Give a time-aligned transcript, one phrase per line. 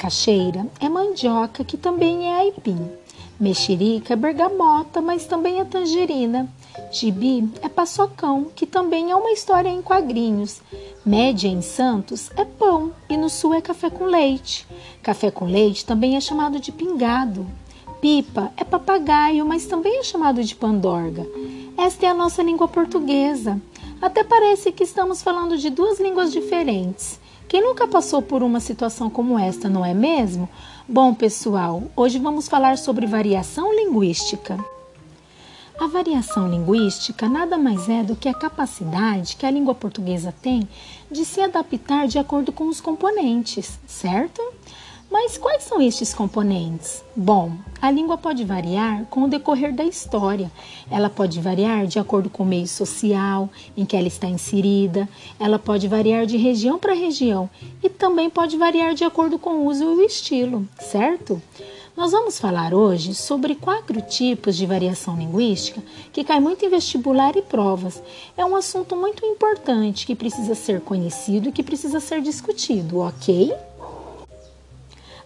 [0.00, 2.90] Macaxeira é mandioca, que também é aipim.
[3.38, 6.48] Mexerica é bergamota, mas também é tangerina.
[6.90, 10.62] Gibi é paçocão, que também é uma história em quadrinhos.
[11.04, 14.66] Média em Santos é pão e no sul é café com leite.
[15.02, 17.46] Café com leite também é chamado de pingado.
[18.00, 21.26] Pipa é papagaio, mas também é chamado de pandorga.
[21.76, 23.60] Esta é a nossa língua portuguesa.
[24.00, 27.20] Até parece que estamos falando de duas línguas diferentes.
[27.50, 30.48] Quem nunca passou por uma situação como esta, não é mesmo?
[30.88, 34.56] Bom, pessoal, hoje vamos falar sobre variação linguística.
[35.76, 40.68] A variação linguística nada mais é do que a capacidade que a língua portuguesa tem
[41.10, 44.40] de se adaptar de acordo com os componentes, certo?
[45.10, 47.02] Mas quais são estes componentes?
[47.16, 50.50] Bom, a língua pode variar com o decorrer da história.
[50.88, 55.58] Ela pode variar de acordo com o meio social em que ela está inserida, ela
[55.58, 57.50] pode variar de região para região
[57.82, 61.42] e também pode variar de acordo com o uso e o estilo, certo?
[61.96, 67.36] Nós vamos falar hoje sobre quatro tipos de variação linguística que cai muito em vestibular
[67.36, 68.00] e provas.
[68.36, 73.52] É um assunto muito importante que precisa ser conhecido e que precisa ser discutido, ok?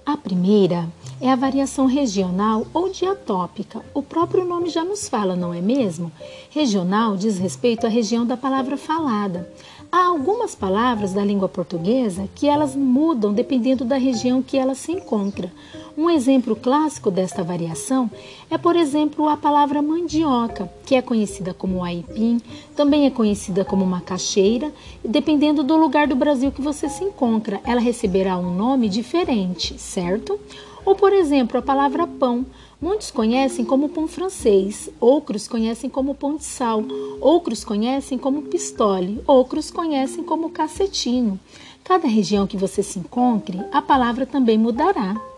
[0.07, 0.87] A primeira
[1.21, 3.85] é a variação regional ou diatópica.
[3.93, 6.11] O próprio nome já nos fala, não é mesmo?
[6.51, 9.49] Regional diz respeito à região da palavra falada.
[9.91, 14.91] Há algumas palavras da língua portuguesa que elas mudam dependendo da região que ela se
[14.91, 15.53] encontra.
[15.97, 18.11] Um exemplo clássico desta variação
[18.51, 22.41] é, por exemplo, a palavra mandioca, que é conhecida como aipim,
[22.75, 24.73] também é conhecida como macaxeira,
[25.05, 29.79] e dependendo do lugar do Brasil que você se encontra, ela receberá um nome diferente,
[29.79, 30.41] certo?
[30.85, 32.45] Ou, por exemplo, a palavra pão.
[32.81, 36.85] Muitos conhecem como pão francês, outros conhecem como pão de sal,
[37.21, 41.41] outros conhecem como pistole, outros conhecem como cacetino.
[41.83, 45.34] Cada região que você se encontre, a palavra também mudará.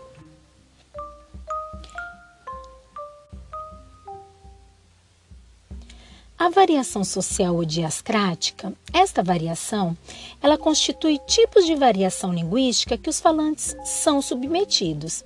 [6.47, 9.97] A variação social ou diascrática, esta variação,
[10.41, 15.25] ela constitui tipos de variação linguística que os falantes são submetidos.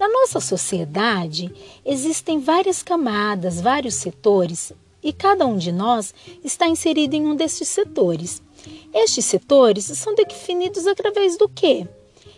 [0.00, 1.52] Na nossa sociedade,
[1.84, 4.72] existem várias camadas, vários setores,
[5.02, 8.40] e cada um de nós está inserido em um destes setores.
[8.94, 11.86] Estes setores são definidos através do quê?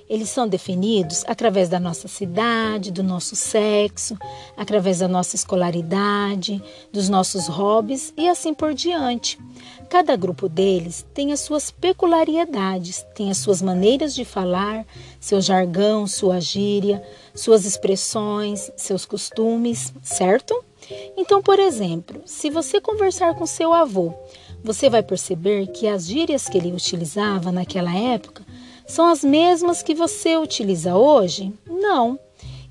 [0.09, 4.19] Eles são definidos através da nossa cidade, do nosso sexo,
[4.56, 9.38] através da nossa escolaridade, dos nossos hobbies e assim por diante.
[9.88, 14.87] Cada grupo deles tem as suas peculiaridades, tem as suas maneiras de falar,
[15.19, 17.03] seu jargão, sua gíria,
[17.34, 20.54] suas expressões, seus costumes, certo?
[21.16, 24.12] Então, por exemplo, se você conversar com seu avô,
[24.62, 28.44] você vai perceber que as gírias que ele utilizava naquela época
[28.87, 31.53] são as mesmas que você utiliza hoje?
[31.67, 32.19] Não.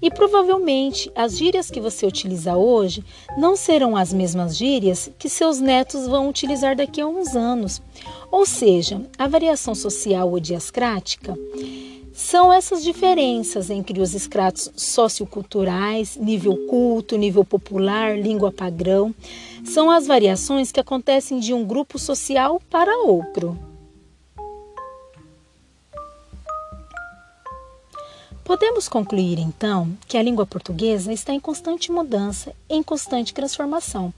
[0.02, 3.04] E provavelmente as gírias que você utiliza hoje
[3.38, 7.82] não serão as mesmas gírias que seus netos vão utilizar daqui a uns anos.
[8.30, 11.38] Ou seja, a variação social ou diascrática
[12.12, 19.16] são essas diferenças entre os escratos socioculturais, nível culto, nível popular, língua padrão.
[19.64, 23.58] São as variações que acontecem de um grupo social para outro.
[28.44, 34.14] Podemos concluir então que a língua portuguesa está em constante mudança, em constante transformação.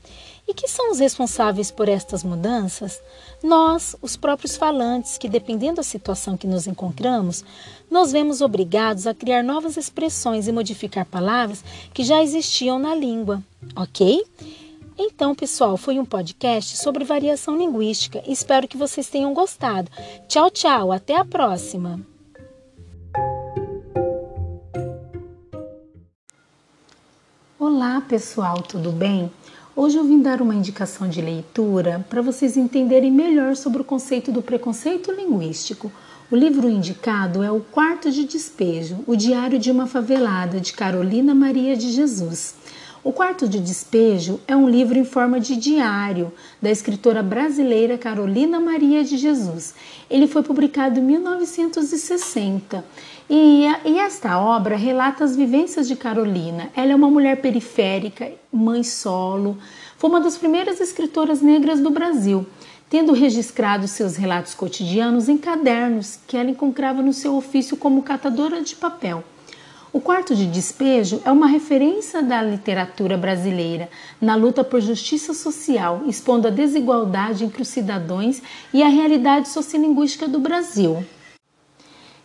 [0.47, 3.01] E que são os responsáveis por estas mudanças?
[3.43, 7.43] Nós, os próprios falantes, que dependendo da situação que nos encontramos,
[7.89, 11.63] nos vemos obrigados a criar novas expressões e modificar palavras
[11.93, 13.43] que já existiam na língua,
[13.75, 14.23] ok?
[14.97, 18.23] Então, pessoal, foi um podcast sobre variação linguística.
[18.25, 19.91] Espero que vocês tenham gostado.
[20.27, 22.14] Tchau, tchau, até a próxima!
[28.07, 29.31] Pessoal, tudo bem?
[29.75, 34.31] Hoje eu vim dar uma indicação de leitura para vocês entenderem melhor sobre o conceito
[34.31, 35.91] do preconceito linguístico.
[36.31, 41.33] O livro indicado é O Quarto de Despejo, o Diário de uma Favelada, de Carolina
[41.33, 42.53] Maria de Jesus.
[43.05, 48.59] O Quarto de Despejo é um livro em forma de diário da escritora brasileira Carolina
[48.59, 49.75] Maria de Jesus.
[50.09, 52.83] Ele foi publicado em 1960
[53.29, 56.71] e, e, esta obra relata as vivências de Carolina.
[56.75, 59.55] Ela é uma mulher periférica, mãe solo,
[59.99, 62.43] foi uma das primeiras escritoras negras do Brasil,
[62.89, 68.63] tendo registrado seus relatos cotidianos em cadernos que ela encontrava no seu ofício como catadora
[68.63, 69.23] de papel.
[69.95, 73.89] O Quarto de Despejo é uma referência da literatura brasileira
[74.19, 78.41] na luta por justiça social, expondo a desigualdade entre os cidadãos
[78.73, 81.05] e a realidade sociolinguística do Brasil.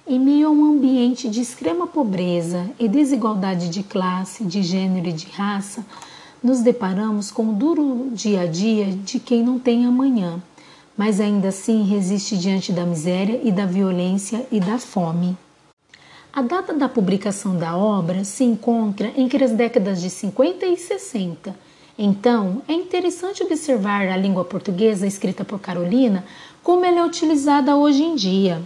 [0.05, 5.12] Em meio a um ambiente de extrema pobreza e desigualdade de classe, de gênero e
[5.12, 5.87] de raça,
[6.43, 10.43] nos deparamos com o duro dia a dia de quem não tem amanhã,
[10.96, 15.38] mas ainda assim resiste diante da miséria e da violência e da fome.
[16.32, 21.56] A data da publicação da obra se encontra entre as décadas de 50 e 60.
[21.99, 26.25] Então, é interessante observar a língua portuguesa escrita por Carolina
[26.62, 28.62] como ela é utilizada hoje em dia.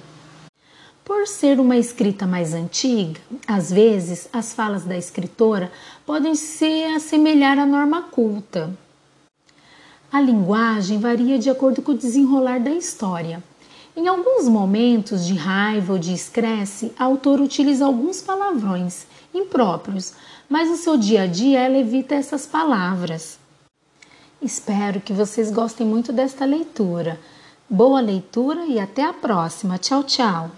[1.03, 5.73] Por ser uma escrita mais antiga, às vezes as falas da escritora
[6.05, 8.77] podem se assemelhar à norma culta.
[10.13, 13.43] A linguagem varia de acordo com o desenrolar da história.
[13.96, 20.14] Em alguns momentos de raiva ou de estresse, a autora utiliza alguns palavrões impróprios,
[20.49, 23.38] mas no seu dia a dia ela evita essas palavras.
[24.43, 27.20] Espero que vocês gostem muito desta leitura.
[27.70, 29.79] Boa leitura e até a próxima.
[29.79, 30.50] Tchau, tchau.